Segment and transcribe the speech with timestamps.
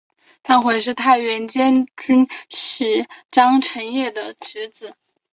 [0.43, 4.95] 张瓘是太原监军使张承业的侄子。